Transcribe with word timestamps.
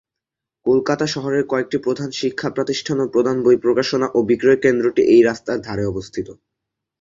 কলকাতা 0.65 1.05
শহরের 1.07 1.43
কয়েকটি 1.47 1.77
প্রধান 1.77 2.09
শিক্ষা 2.11 2.49
প্রতিষ্ঠান 2.49 2.95
এবং 2.97 3.07
প্রধান 3.07 3.37
বই 3.43 3.57
প্রকাশনা 3.57 4.07
ও 4.13 4.19
বিক্রয় 4.29 4.59
কেন্দ্রটি 4.63 5.01
এই 5.13 5.21
রাস্তার 5.21 5.57
ধারে 5.61 5.83
অবস্থিত। 5.85 6.27